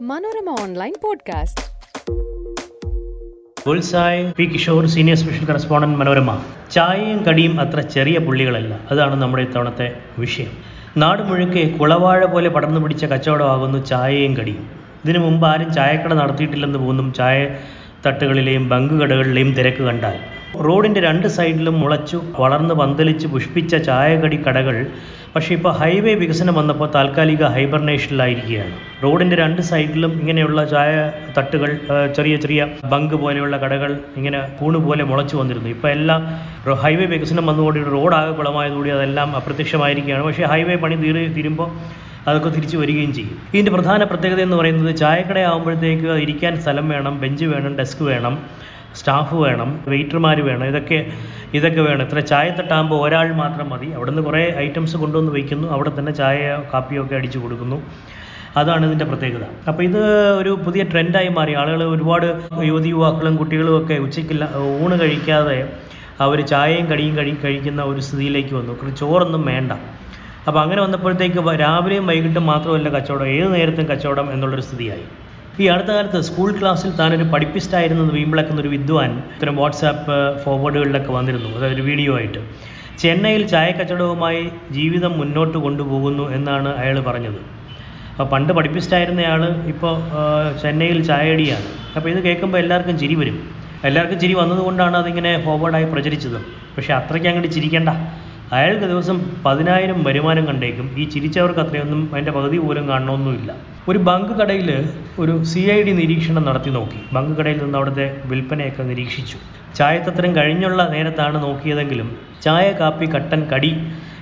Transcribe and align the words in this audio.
Manorama 0.00 0.56
online 0.62 0.92
podcast. 1.02 1.62
Bullseye 3.66 4.32
P 4.34 4.44
Kishore 4.44 4.86
senior 4.86 5.16
special 5.16 5.44
correspondent 5.44 5.98
Manorama. 5.98 6.42
ചായയും 6.70 7.22
കടിയും 7.22 7.60
അത്ര 7.60 7.80
ചെറിയ 7.80 8.18
പുള്ളികളല്ല. 8.18 8.80
അതാണ് 8.90 9.22
നമ്മുടെ 9.22 9.42
ഇത്തവണത്തെ 9.42 9.98
വിഷയം. 10.18 10.46
നാട് 10.96 11.22
മുഴുക്കെ 11.22 11.78
കുളവാഴ 11.78 12.24
പോലെ 12.24 12.48
പടർന്നു 12.48 12.80
പിടിച്ച 12.80 13.04
കച്ചവടമാകുന്നു 13.04 13.84
ചായയും 13.84 14.36
കടിയും. 14.36 14.70
ഇതിനു 15.04 15.18
മുമ്പ് 15.18 15.46
ആരും 15.46 15.72
ചായക്കട 15.74 16.14
നടത്തിയിട്ടില്ലെന്ന് 16.14 16.78
പോകുന്നു 16.78 17.14
ചായ 17.14 17.56
തട്ടുകളിലെയും 18.06 18.68
ബങ്ക് 18.68 18.94
കടകളിലെയും 18.94 19.52
തിരക്ക് 19.52 19.82
കണ്ടാൽ. 19.82 20.35
റോഡിന്റെ 20.64 21.00
രണ്ട് 21.00 21.26
സൈഡിലും 21.26 21.80
മുളച്ചു 21.80 22.20
വളർന്ന് 22.38 22.74
പന്തലിച്ച് 22.74 23.26
പുഷ്പിച്ച 23.26 23.76
ചായകടി 23.76 24.38
കടകൾ. 24.48 24.86
പക്ഷേ 25.34 25.54
ഇപ്പോൾ 25.54 25.72
ഹൈവേ 25.72 26.14
വികസനം 26.14 26.54
വന്നപ്പോൾ 26.54 26.90
താൽക്കാലിക 26.94 27.44
ഹൈബർനേഷനിലായിരിക്കുകയാണ്. 27.44 28.72
റോഡിന്റെ 29.04 29.36
രണ്ട് 29.36 29.62
സൈഡിലും 29.62 30.12
ഇങ്ങനെയുള്ള 30.20 30.64
ചായ 30.64 31.12
തട്ടുകൾ 31.38 31.78
ചെറിയ 32.16 32.36
ചെറിയ 32.36 32.68
ബങ്ക് 32.84 33.14
പോലെയുള്ള 33.14 33.56
കടകൾ 33.56 33.98
ഇങ്ങനെ 34.16 34.40
കൂണ് 34.60 34.76
പോലെ 34.76 35.04
മുളച്ചു 35.04 35.36
വന്നിരുന്നു. 35.36 35.68
ഇപ്പോൾ 35.68 35.88
എല്ലാം 35.88 36.22
ഹൈവേ 36.84 37.04
വികസനം 37.04 37.46
വന്നുകൂടി 37.46 37.82
റോഡാകെ 37.82 38.32
കുളമായതുകൂടി 38.32 38.90
അതെല്ലാം 38.90 39.36
അപ്രത്യക്ഷമായിരിക്കുകയാണ്. 39.36 40.24
പക്ഷേ 40.24 40.44
ഹൈവേ 40.44 40.76
പണി 40.76 40.96
തീരെ 40.96 41.28
തീരുമ്പോൾ 41.28 41.70
അതൊക്കെ 42.28 42.48
തിരിച്ചു 42.48 42.76
വരികയും 42.76 43.12
ചെയ്യും. 43.12 43.34
ഇതിന്റെ 43.54 43.72
പ്രധാന 43.72 44.04
പ്രത്യേകത 44.04 44.40
എന്ന് 44.40 44.56
പറയുന്നത് 44.56 44.96
ചായക്കടയാകുമ്പോഴത്തേക്ക് 44.96 46.08
ഇരിക്കാൻ 46.24 46.60
സ്ഥലം 46.62 46.88
വേണം 46.88 47.20
ബെഞ്ച് 47.20 47.44
വേണം 47.44 47.76
ഡെസ്ക് 47.76 48.02
വേണം. 48.02 48.38
സ്റ്റാഫ് 48.96 49.34
വേണം 49.44 49.70
വെയിറ്റർമാർ 49.88 50.40
വേണം 50.48 50.66
ഇതൊക്കെ 50.72 50.98
ഇതൊക്കെ 51.54 51.80
വേണം. 51.80 52.02
ഇത്ര 52.06 52.20
ചായ 52.30 52.46
തട്ടാകുമ്പോൾ 52.58 53.08
ഒരാൾ 53.08 53.28
മാത്രം 53.42 53.66
മതി. 53.70 53.88
അവിടെ 53.96 54.10
നിന്ന് 54.10 54.22
കുറേ 54.22 54.42
ഐറ്റംസ് 54.58 54.96
കൊണ്ടുവന്ന് 54.96 55.32
വയ്ക്കുന്നു 55.32 55.68
അവിടെ 55.68 55.92
തന്നെ 55.98 56.12
ചായ 56.12 56.38
കാപ്പിയൊക്കെ 56.74 57.14
അടിച്ചു 57.14 57.38
കൊടുക്കുന്നു. 57.38 57.78
അതാണ് 58.56 58.86
ഇതിന്റെ 58.86 59.04
പ്രത്യേകത. 59.04 59.44
അപ്പോൾ 59.68 59.82
ഇത് 59.82 60.00
ഒരു 60.40 60.52
പുതിയ 60.66 60.82
ട്രെൻഡായി 60.92 61.28
മാറി. 61.28 61.54
ആളുകൾ 61.54 61.84
ഒരുപാട് 61.94 62.26
യുവതി 62.70 62.88
യുവാക്കളും 62.88 63.36
കുട്ടികളും 63.36 63.74
ഒക്കെ 63.82 63.94
ഉച്ചയ്ക്കില്ല 64.06 64.44
ഊണ് 64.84 65.00
കഴിക്കാതെ 65.00 65.58
അവർ 66.20 66.38
ചായയും 66.52 66.86
കടിയും 66.86 67.16
കഴി 67.16 67.32
കഴിക്കുന്ന 67.44 67.82
ഒരു 67.82 68.00
സ്ഥിതിയിലേക്ക് 68.00 68.54
വന്നു. 68.54 68.94
ചോറൊന്നും 69.00 69.42
വേണ്ട. 69.52 69.72
അപ്പോൾ 70.48 70.60
അങ്ങനെ 70.60 70.80
വന്നപ്പോഴത്തേക്ക് 70.82 71.60
രാവിലെയും 71.60 72.06
വൈകിട്ടും 72.06 72.46
മാത്രമല്ല 72.46 72.88
കച്ചവടം. 72.88 73.28
ഏത് 73.36 73.48
നേരത്തും 73.54 73.86
കച്ചവടം 73.86 74.32
എന്നുള്ളൊരു 74.32 74.62
സ്ഥിതിയായി. 74.62 75.06
ഈ 75.60 75.66
അടുത്ത 75.72 75.90
കാലത്ത് 75.96 76.18
സ്കൂൾ 76.28 76.48
ക്ലാസ്സിൽ 76.56 76.90
താനൊരു 76.98 77.26
വീമ്പിളക്കുന്ന 78.16 78.58
ഒരു 78.60 78.70
വിദ്വാൻ 78.72 79.12
ഇത്തരം 79.34 79.54
വാട്സാപ്പ് 79.60 80.16
ഫോർവേഡുകളിലൊക്കെ 80.42 81.12
വന്നിരുന്നു. 81.12 81.50
അതായത് 81.58 81.80
വീഡിയോ 81.80 82.12
ആയിട്ട്. 82.18 82.40
ചെന്നൈയിൽ 83.02 83.42
ചായ 83.52 83.68
കച്ചവടവുമായി 83.78 84.42
ജീവിതം 84.76 85.12
മുന്നോട്ട് 85.20 85.58
കൊണ്ടുപോകുന്നു 85.58 86.24
എന്നാണ് 86.36 86.70
അയാൾ 86.82 86.98
പറഞ്ഞത്. 87.08 87.40
അപ്പോൾ 88.10 88.28
പണ്ട് 88.34 88.52
പഠിപ്പിസ്റ്റായിരുന്നയാൾ 88.58 89.42
ഇപ്പോൾ 89.72 89.94
ചെന്നൈയിൽ 90.62 91.00
ചായയടിയാണ് 91.10 91.66
അപ്പോൾ 91.96 92.08
ഇത് 92.12 92.20
കേൾക്കുമ്പോൾ 92.26 92.58
എല്ലാവർക്കും 92.64 92.98
ചിരി 93.02 93.16
വരും. 93.22 93.38
എല്ലാവർക്കും 93.88 94.20
ചിരി 94.20 94.34
വന്നതുകൊണ്ടാണ് 94.42 94.96
അതിങ്ങനെ 95.02 95.32
ഫോർവേഡായി 95.44 95.88
പ്രചരിച്ചത്. 95.94 96.38
പക്ഷേ 96.76 96.92
അത്രയ്ക്ക് 97.00 97.28
അങ്ങോട്ട് 97.32 97.50
ചിരിക്കേണ്ട. 97.56 97.90
അയാൾക്ക് 98.52 98.84
ദിവസം 98.84 99.16
പതിനായിരം 99.46 100.04
വരുമാനം 100.04 100.46
കണ്ടേക്കും. 100.46 100.94
ഈ 100.98 101.04
ചിരിച്ചവർക്ക് 101.04 101.60
അത്രയൊന്നും 101.60 102.10
അതിന്റെ 102.12 102.32
പകുതി 102.32 102.58
പോലും 102.58 102.88
കാണണമെന്നുമില്ല. 102.88 103.54
ഒരു 103.88 103.98
ബങ്ക് 103.98 104.32
കടയിൽ 104.40 104.70
ഒരു 105.18 105.42
സി 105.42 105.58
ഐ 105.58 105.82
ഡി 105.82 105.90
നിരീക്ഷണം 105.90 106.44
നടത്തി 106.44 106.70
നോക്കി. 106.70 107.00
ബങ്ക് 107.12 107.38
കടയിൽ 107.38 107.58
നിന്ന് 107.62 107.78
അവിടുത്തെ 107.78 108.22
വിൽപ്പനയൊക്കെ 108.24 108.82
നിരീക്ഷിച്ചു. 108.82 109.38
ചായത്തത്രം 109.74 110.36
കഴിഞ്ഞുള്ള 110.36 110.88
നേരത്താണ് 110.92 111.42
നോക്കിയതെങ്കിലും 111.42 112.08
ചായ 112.42 112.72
കാപ്പി 112.72 113.06
കട്ടൻ 113.06 113.46
കടി 113.52 113.72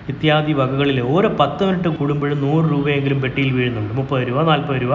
ഇത്യാദി 0.08 0.52
വകകളിൽ 0.52 1.00
ഓരോ 1.00 1.28
പത്ത് 1.40 1.64
മിനിറ്റ് 1.64 1.88
കൂടുമ്പോഴും 1.88 2.40
നൂറ് 2.40 2.64
രൂപയെങ്കിലും 2.72 3.20
പെട്ടിയിൽ 3.20 3.52
വീഴുന്നുണ്ട്. 3.52 3.94
മുപ്പത് 3.94 4.28
രൂപ 4.28 4.42
നാൽപ്പത് 4.42 4.82
രൂപ 4.82 4.94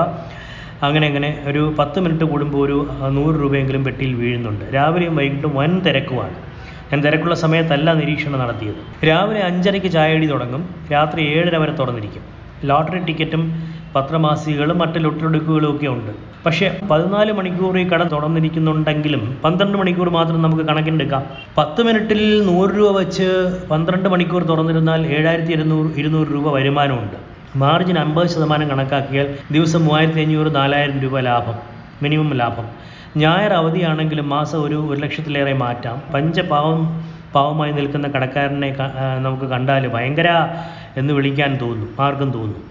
അങ്ങനെ 0.83 1.07
അങ്ങനെ 1.07 1.44
ഒരു 1.47 1.75
പത്ത് 1.80 2.00
മിനിറ്റ് 2.00 2.23
കൂടുമ്പോൾ 2.23 2.66
ഒരു 2.66 2.77
നൂറ് 3.09 3.35
രൂപയെങ്കിലും 3.41 3.83
പെട്ടിയിൽ 3.83 4.13
വീഴുന്നുണ്ട്. 4.16 4.66
രാവിലെയും 4.75 5.16
വൈകിട്ടും 5.16 5.55
വൻ 5.55 5.80
തിരക്കുമാണ്. 5.80 6.38
ഞാൻ 6.91 7.01
തിരക്കുള്ള 7.03 7.35
സമയത്തല്ല 7.35 7.94
നിരീക്ഷണം 7.94 8.39
നടത്തിയത്. 8.39 9.07
രാവിലെ 9.07 9.41
അഞ്ചരയ്ക്ക് 9.41 9.91
ചായടി 9.91 10.27
തുടങ്ങും. 10.27 10.61
രാത്രി 10.94 11.22
ഏഴര 11.33 11.57
വരെ 11.57 11.72
തുറന്നിരിക്കും. 11.72 12.23
ലോട്ടറി 12.63 13.00
ടിക്കറ്റും 13.00 13.44
പത്രമാസികകളും 13.95 14.77
മറ്റ് 14.79 15.03
ലൊട്ടൊടുക്കുകളും 15.03 15.75
ഒക്കെ 15.75 15.88
ഉണ്ട്. 15.88 16.11
പക്ഷേ 16.45 16.79
പതിനാല് 16.91 17.31
മണിക്കൂർ 17.31 17.79
ഈ 17.79 17.83
കട 17.89 18.03
തുറന്നിരിക്കുന്നുണ്ടെങ്കിലും 18.03 19.38
പന്ത്രണ്ട് 19.44 19.77
മണിക്കൂർ 19.77 20.09
മാത്രം 20.09 20.41
നമുക്ക് 20.41 20.63
കണക്കിനെടുക്കാം. 20.63 21.23
പത്ത് 21.57 21.83
മിനിറ്റിൽ 21.83 22.22
നൂറ് 22.45 22.72
രൂപ 22.77 22.97
വെച്ച് 22.97 23.27
പന്ത്രണ്ട് 23.71 24.09
മണിക്കൂർ 24.09 24.44
തുറന്നിരുന്നാൽ 24.44 25.01
ഏഴായിരത്തി 25.17 25.51
ഇരുന്നൂറ് 25.51 25.89
ഇരുന്നൂറ് 25.97 26.27
രൂപ 26.33 26.53
വരുമാനമുണ്ട്. 26.53 27.17
മാർജിൻ 27.56 27.97
അമ്പത് 28.00 28.27
ശതമാനം 28.27 28.69
കണക്കാക്കിയാൽ 28.69 29.27
ദിവസം 29.51 29.85
മൂവായിരത്തി 29.85 30.21
അഞ്ഞൂറ് 30.21 30.56
നാലായിരം 30.56 31.00
രൂപ 31.00 31.19
ലാഭം 31.19 31.57
മിനിമം 32.03 32.33
ലാഭം. 32.33 32.67
ഞായർ 33.18 33.52
അവധിയാണെങ്കിലും 33.53 34.28
മാസം 34.30 34.58
ഒരു 34.66 34.80
ഒരു 34.92 35.00
ലക്ഷത്തിലേറെ 35.03 35.53
മാറ്റാം. 35.62 35.97
പഞ്ചപാവം 36.14 36.81
പാവമായി 37.36 37.72
നിൽക്കുന്ന 37.78 38.08
കടക്കാരനെ 38.16 38.70
നമുക്ക് 39.25 39.47
കണ്ടാൽ 39.53 39.84
ഭയങ്കര 39.96 40.30
എന്ന് 40.97 41.14
വിളിക്കാൻ 41.18 41.52
തോന്നും 41.64 41.90
ആർക്കും 42.06 42.30
തോന്നും. 42.38 42.62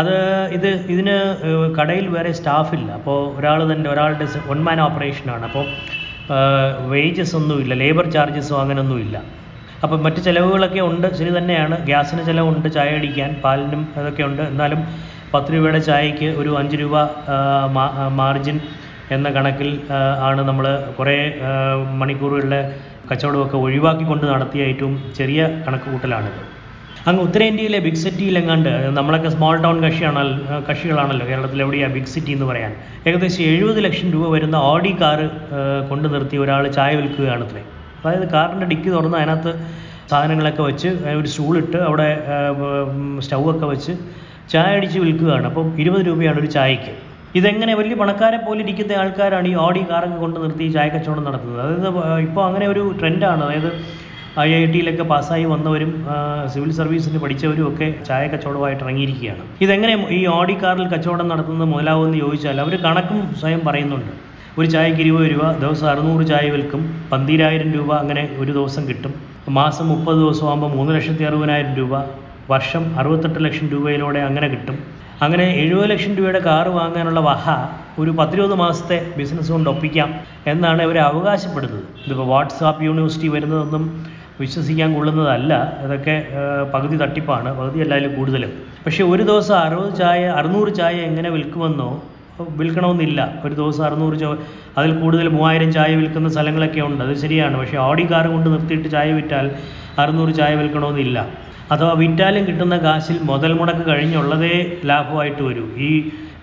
അത് 0.00 0.14
ഇത് 0.56 0.68
ഇതിന് 0.94 1.16
കടയിൽ 1.78 2.06
വേറെ 2.16 2.32
സ്റ്റാഫില്ല. 2.38 2.88
അപ്പോൾ 2.98 3.18
ഒരാൾ 3.38 3.60
തന്നെ 3.72 3.88
ഒരാളുടെ 3.94 4.26
വൺ 4.50 4.60
മാൻ 4.66 4.80
ഓപ്പറേഷനാണ് 4.86 5.44
അപ്പോൾ 5.50 5.64
വേജസ് 6.92 7.34
ഒന്നുമില്ല 7.40 7.74
ലേബർ 7.82 8.06
ചാർജസോ 8.16 8.56
അങ്ങനെയൊന്നുമില്ല 8.62 9.16
അപ്പം 9.84 9.98
മറ്റ് 10.04 10.20
ചിലവുകളൊക്കെ 10.26 10.80
ഉണ്ട് 10.90 11.06
ശരി 11.18 11.30
തന്നെയാണ്. 11.38 11.76
ഗ്യാസിന് 11.88 12.22
ചിലവുണ്ട് 12.28 12.68
ചായ 12.76 12.90
അടിക്കാൻ 12.98 13.30
പാലിനും 13.44 13.82
അതൊക്കെ 13.98 14.22
ഉണ്ട്. 14.22 14.42
എന്നാലും 14.52 14.80
പത്ത് 15.34 15.50
രൂപയുടെ 15.54 15.80
ചായക്ക് 15.88 16.28
ഒരു 16.40 16.50
അഞ്ച് 16.60 16.76
രൂപ 16.82 16.94
മാർജിൻ 18.20 18.56
എന്ന 19.10 19.30
കണക്കിൽ 19.30 19.70
ആണ് 20.20 20.42
നമ്മൾ 20.48 20.66
കുറേ 20.98 21.16
മണിക്കൂറുകളുടെ 22.00 22.60
കച്ചവടമൊക്കെ 23.10 23.56
ഒഴിവാക്കിക്കൊണ്ട് 23.56 24.24
നടത്തിയ 24.26 24.62
ഏറ്റവും 24.62 25.12
ചെറിയ 25.16 25.62
കണക്ക് 25.66 25.84
കൂട്ടലാണിത് 25.84 26.40
അങ്ങ് 27.08 27.22
ഉത്തരേന്ത്യയിലെ 27.22 27.78
ബിഗ് 27.78 28.00
സിറ്റിയിലെങ്ങാണ്ട് 28.04 28.68
നമ്മളൊക്കെ 28.98 29.28
സ്മോൾ 29.28 29.62
ടൗൺ 29.62 29.76
കക്ഷിയാണല്ലോ 29.84 30.60
കക്ഷികളാണല്ലോ 30.70 31.26
കേരളത്തിൽ 31.26 31.62
എവിടെയാണ് 31.62 31.92
ബിഗ് 31.92 32.12
സിറ്റി 32.14 32.30
എന്ന് 32.30 32.46
പറയാൻ. 32.46 32.72
ഏകദേശം 33.06 33.42
എഴുപത് 33.42 33.84
ലക്ഷം 33.84 34.08
രൂപ 34.12 34.24
വരുന്ന 34.30 34.56
ഓഡി 34.56 34.96
കാറ് 35.00 35.26
കൊണ്ട് 35.90 36.14
നിർത്തി 36.14 36.36
ഒരാൾ 36.36 36.68
ചായ 36.68 36.94
വിൽക്കുകയാണ് 36.96 37.44
അത്രേ. 37.44 37.62
അതായത് 38.04 38.26
കാറിന്റെ 38.32 38.66
ഡിക്കി 38.66 38.90
തുറന്ന് 38.90 39.18
അതിനകത്ത് 39.18 39.52
സാധനങ്ങളൊക്കെ 40.10 40.62
വെച്ച് 40.62 40.88
ഒരു 40.88 41.28
സ്റ്റൂളിട്ട് 41.28 41.76
അവിടെ 41.76 42.08
സ്റ്റൗ 43.20 43.42
ഒക്കെ 43.50 43.66
വെച്ച് 43.66 43.92
ചായ 44.52 44.76
അടിച്ച് 44.76 44.98
വിൽക്കുകയാണ്. 44.98 45.46
അപ്പം 45.46 45.66
ഇരുപത് 45.80 46.06
രൂപയാണ് 46.06 46.38
ഒരു 46.38 46.46
ചായക്ക് 46.46 47.09
ഇതെങ്ങനെ 47.38 47.72
വലിയ 47.80 47.94
പണക്കാരെ 48.00 48.38
പോലെ 48.44 48.60
ഇരിക്കുന്ന 48.64 48.92
ആൾക്കാരാണ് 49.00 49.48
ഈ 49.48 49.54
ഓഡി 49.64 49.82
കാറൊക്കെ 49.90 50.16
കൊണ്ട് 50.22 50.38
നിർത്തി 50.44 50.66
ചായ 50.76 50.88
കച്ചവടം 50.94 51.24
നടത്തുന്നത്. 51.28 51.60
അതായത് 51.64 51.88
ഇപ്പോൾ 52.28 52.42
അങ്ങനെ 52.48 52.66
ഒരു 52.72 52.82
ട്രെൻഡാണ്. 53.00 53.42
അതായത് 53.46 53.70
ഐ 54.46 54.48
ഐ 54.56 54.64
ടിയിലൊക്കെ 54.72 55.04
പാസ്സായി 55.12 55.44
വന്നവരും 55.52 55.92
സിവിൽ 56.52 56.70
സർവീസിന് 56.80 57.18
പഠിച്ചവരും 57.24 57.64
ഒക്കെ 57.70 57.86
ചായ 58.08 58.24
കച്ചവടമായിട്ട് 58.32 58.82
ഇറങ്ങിയിരിക്കുകയാണ്. 58.84 59.44
ഇതെങ്ങനെ 59.64 59.94
ഈ 60.18 60.20
ഓഡി 60.38 60.54
കാറിൽ 60.62 60.86
കച്ചവടം 60.94 61.26
നടത്തുന്നത് 61.32 61.68
മുതലാവുമെന്ന് 61.72 62.18
ചോദിച്ചാൽ 62.24 62.60
അവർ 62.64 62.74
കണക്കും 62.86 63.20
സ്വയം 63.40 63.62
പറയുന്നുണ്ട്. 63.68 64.12
ഒരു 64.58 64.68
ചായക്ക് 64.74 65.02
ഇരുപത് 65.04 65.26
രൂപ 65.32 65.44
ദിവസം 65.64 65.86
അറുന്നൂറ് 65.92 66.24
ചായ 66.30 66.46
വിൽക്കും. 66.54 66.82
പന്തിരായിരം 67.12 67.68
രൂപ 67.78 67.90
അങ്ങനെ 68.02 68.24
ഒരു 68.42 68.52
ദിവസം 68.58 68.82
കിട്ടും. 68.88 69.12
മാസം 69.58 69.86
മുപ്പത് 69.92 70.18
ദിവസം 70.24 70.46
ആകുമ്പോൾ 70.48 70.70
മൂന്ന് 70.78 70.92
ലക്ഷത്തി 70.96 71.24
അറുപതിനായിരം 71.30 71.74
രൂപ. 71.80 71.94
വർഷം 72.52 72.84
അറുപത്തെട്ട് 73.00 73.40
ലക്ഷം 73.46 73.66
രൂപയിലൂടെ 73.74 74.20
അങ്ങനെ 74.28 74.48
കിട്ടും. 74.54 74.76
അങ്ങനെ 75.24 75.46
എഴുപത് 75.62 75.90
ലക്ഷം 75.90 76.12
രൂപയുടെ 76.16 76.38
കാറ് 76.38 76.68
വാങ്ങാനുള്ള 76.68 77.20
വഹ 77.20 77.44
ഒരു 77.98 78.10
പത്തിരുപത് 78.10 78.54
മാസത്തെ 78.54 78.98
ബിസിനസ് 79.16 79.52
കൊണ്ട് 79.52 79.70
ഒപ്പിക്കാം 79.70 80.10
എന്നാണ് 80.46 80.82
ഇവർ 80.82 80.98
അവകാശപ്പെടുന്നത്. 80.98 81.82
ഇതിപ്പോൾ 82.06 82.26
വാട്സാപ്പ് 82.26 82.84
യൂണിവേഴ്സിറ്റി 82.84 83.28
വരുന്നതൊന്നും 83.28 83.84
വിശ്വസിക്കാൻ 84.40 84.94
കൊള്ളുന്നതല്ല. 84.94 85.52
ഇതൊക്കെ 85.84 86.14
പകുതി 86.74 86.96
തട്ടിപ്പാണ്. 86.96 87.48
പകുതി 87.58 87.78
എല്ലാവരും 87.78 88.14
കൂടുതലും. 88.18 88.52
പക്ഷേ 88.86 89.04
ഒരു 89.04 89.22
ദിവസം 89.22 89.56
അറുപത് 89.56 89.92
ചായ 89.98 90.20
അറുന്നൂറ് 90.38 90.74
ചായ 90.74 90.96
എങ്ങനെ 91.10 91.30
വിൽക്കുമെന്നോ 91.30 91.90
വിൽക്കണമെന്നില്ല. 92.60 93.20
ഒരു 93.44 93.54
ദിവസം 93.54 93.84
അറുന്നൂറ് 93.84 94.20
ചോ 94.20 94.30
അതിൽ 94.78 94.90
കൂടുതൽ 95.02 95.28
മൂവായിരം 95.28 95.72
ചായ 95.72 95.94
വിൽക്കുന്ന 96.00 96.28
സ്ഥലങ്ങളൊക്കെ 96.28 96.80
ഉണ്ട്. 96.80 97.04
അത് 97.04 97.14
ശരിയാണ്. 97.24 97.56
പക്ഷേ 97.58 97.78
ഓഡി 97.88 98.06
കാർ 98.12 98.26
കൊണ്ട് 98.34 98.48
നിർത്തിയിട്ട് 98.54 98.88
ചായ 98.96 99.12
വിറ്റാൽ 99.12 99.48
അറുന്നൂറ് 99.98 100.34
ചായ 100.40 100.54
വിൽക്കണമെന്നില്ല. 100.54 101.18
അഥവാ 101.74 101.92
വിറ്റാലും 102.00 102.42
കിട്ടുന്ന 102.48 102.76
കാശിൽ 102.84 103.16
മുതൽ 103.30 103.52
മുടക്ക് 103.58 103.84
കഴിഞ്ഞുള്ളതേ 103.90 104.54
ലാഭമായിട്ട് 104.90 105.42
വരൂ. 105.48 105.64
ഈ 105.88 105.90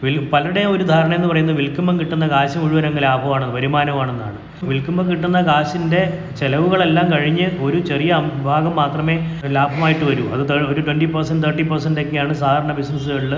വിൽ 0.04 0.18
പലരുടെയും 0.32 0.72
ഒരു 0.76 0.84
ധാരണ 0.90 1.12
എന്ന് 1.18 1.28
പറയുന്നത് 1.30 1.58
വിൽക്കുമ്പം 1.60 1.96
കിട്ടുന്ന 2.00 2.26
കാശ് 2.34 2.58
മുഴുവൻ 2.64 2.86
അങ്ങ് 2.90 3.02
ലാഭമാണ് 3.06 3.46
വരുമാനമാണെന്നാണ്. 3.56 4.38
വിൽക്കുമ്പോൾ 4.70 5.06
കിട്ടുന്ന 5.10 5.40
കാശിന്റെ 5.50 6.02
ചിലവുകളെല്ലാം 6.40 7.08
കഴിഞ്ഞ് 7.14 7.48
ഒരു 7.68 7.80
ചെറിയ 7.90 8.22
ഭാഗം 8.48 8.74
മാത്രമേ 8.82 9.16
ലാഭമായിട്ട് 9.58 10.04
വരൂ. 10.12 10.26
അത് 10.36 10.54
ഒരു 10.72 10.82
ട്വന്റി 10.88 11.10
പെർസെന്റ് 11.16 11.46
തേർട്ടി 11.48 11.66
പെർസെന്റ് 11.72 12.02
ഒക്കെയാണ് 12.06 12.34
സാധാരണ 12.44 12.74
ബിസിനസ്സുകളിൽ 12.80 13.36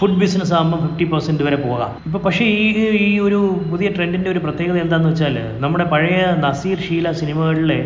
ഫുഡ് 0.00 0.20
ബിസിനസ് 0.24 0.54
ആകുമ്പോൾ 0.58 0.80
ഫിഫ്റ്റി 0.86 1.08
പെർസെന്റ് 1.14 1.42
വരെ 1.48 1.60
പോകാം. 1.66 1.90
ഇപ്പോൾ 2.08 2.22
പക്ഷേ 2.28 2.44
ഈ 2.44 2.68
ഈ 3.06 3.18
ഒരു 3.28 3.40
പുതിയ 3.72 3.88
ട്രെൻഡിന്റെ 3.98 4.30
ഒരു 4.34 4.42
പ്രത്യേകത 4.46 4.78
എന്താണെന്ന് 4.86 5.12
വെച്ചാൽ 5.14 5.36
നമ്മുടെ 5.64 5.86
പഴയ 5.94 6.20
നസീർ 6.46 6.78
ഷീല 6.88 7.10
സിനിമകളിലെ 7.22 7.80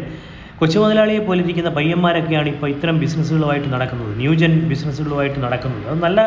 കൊച്ചു 0.59 0.77
മുതലാളിയെ 0.81 1.21
പോലെ 1.29 1.41
ഇരിക്കുന്ന 1.45 1.71
പയ്യന്മാരൊക്കെയാണ് 1.77 2.49
ഇപ്പോൾ 2.55 2.69
ഇത്തരം 2.75 2.97
ബിസിനസ്സുകളുമായിട്ട് 3.05 3.69
നടക്കുന്നത്. 3.75 4.13
ന്യൂജൻ 4.21 4.53
ബിസിനസ്സുകളുമായിട്ട് 4.73 5.39
നടക്കുന്നത്. 5.47 5.85
അത് 5.93 5.99
നല്ല 6.07 6.21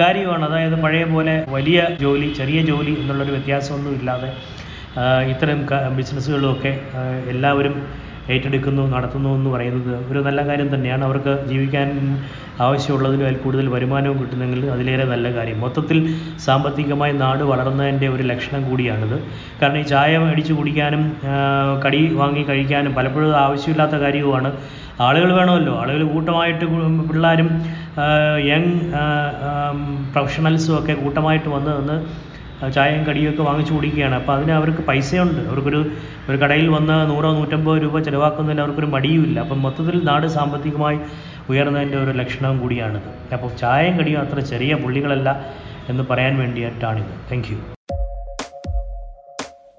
കാര്യമാണ്. 0.00 0.44
അതായത് 0.48 0.76
പഴയ 0.84 1.04
പോലെ 1.14 1.34
വലിയ 1.56 1.78
ജോലി 2.04 2.28
ചെറിയ 2.38 2.60
ജോലി 2.70 2.94
എന്നുള്ളൊരു 3.02 3.32
വ്യത്യാസമൊന്നും 3.36 3.94
ഇല്ലാതെ 3.98 4.30
ഇത്തരം 5.32 5.58
ബിസിനസ്സുകളൊക്കെ 5.98 6.72
എല്ലാവരും 7.34 7.74
ഏറ്റെടുക്കുന്നു 8.32 8.82
നടത്തുന്നു 8.94 9.30
എന്ന് 9.38 9.50
പറയുന്നത് 9.50 9.92
ഒരു 10.10 10.20
നല്ല 10.26 10.40
കാര്യം 10.48 10.68
തന്നെയാണ്. 10.74 11.04
അവർക്ക് 11.04 11.32
ജീവിക്കാൻ 11.50 11.88
ആവശ്യമുള്ളതിലും 12.60 13.24
അതിൽ 13.26 13.36
കൂടുതൽ 13.44 13.66
വരുമാനവും 13.74 14.16
കിട്ടുന്നെങ്കിൽ 14.20 14.70
അതിലേറെ 14.74 15.04
നല്ല 15.12 15.26
കാര്യം. 15.36 15.58
മൊത്തത്തിൽ 15.60 15.98
സാമ്പത്തികമായി 16.46 17.12
നാട് 17.22 17.42
വളർന്നതിന്റെ 17.50 18.08
ഒരു 18.08 18.24
ലക്ഷണം 18.30 18.62
കൂടിയാണിത്. 18.70 19.16
കാരണം 19.62 19.78
ഈ 19.78 19.86
ചായ 19.92 20.18
അടിച്ചു 20.32 20.52
കുടിക്കാനും 20.52 21.02
കടി 21.86 22.00
വാങ്ങി 22.20 22.42
കഴിക്കാനും 22.50 22.94
പലപ്പോഴും 22.94 23.36
ആവശ്യമില്ലാത്ത 23.44 23.96
കാര്യവുമാണ്. 24.04 24.50
ആളുകൾ 25.00 25.30
വേണമല്ലോ. 25.38 25.74
ആളുകൾ 25.80 26.02
കൂട്ടമായിട്ട് 26.14 26.64
പിള്ളേരും 27.10 27.50
യങ് 28.50 28.72
പ്രൊഫഷണൽസും 30.12 30.74
ഒക്കെ 30.78 30.94
കൂട്ടമായിട്ട് 31.02 31.48
വന്ന് 31.48 31.70
നിന്ന് 31.78 31.96
ചായയും 32.74 33.04
കടിയൊക്കെ 33.04 33.42
വാങ്ങിച്ചു 33.42 33.74
കുടിക്കുകയാണ്. 33.74 34.14
അപ്പോൾ 34.14 34.32
അതിന് 34.32 34.52
അവർക്ക് 34.52 34.78
പൈസയുണ്ട്. 34.78 35.48
അവർക്കൊരു 35.48 35.90
ഒരു 36.28 36.36
കടയിൽ 36.36 36.68
വന്ന് 36.68 37.10
നൂറോ 37.10 37.32
നൂറ്റമ്പതോ 37.32 37.78
രൂപ 37.78 38.00
ചിലവാക്കുന്നതിൽ 38.00 38.60
അവർക്കൊരു 38.60 38.86
മടിയുമില്ല. 38.86 39.40
അപ്പം 39.40 39.62
മൊത്തത്തിൽ 39.62 40.04
നാട് 40.04 40.26
സാമ്പത്തികമായി 40.26 40.98
ഉയർന്നതിന്റെ 41.48 41.98
ഒരു 41.98 42.10
ലക്ഷണം 42.10 42.58
കൂടിയാണിത്. 42.58 43.32
അപ്പോൾ 43.32 43.56
ചായയും 43.56 43.98
കടിയും 43.98 44.20
അത്ര 44.20 44.40
ചെറിയ 44.40 44.74
പുള്ളികളല്ല 44.74 45.46
എന്ന് 45.88 46.04
പറയാൻ 46.10 46.38
വേണ്ടിയിട്ടാണിത്. 46.38 47.30
Thank 47.32 47.48
you 47.48 47.58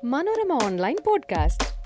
Manorama 0.06 0.60
online 0.66 0.96
Podcast. 0.96 1.79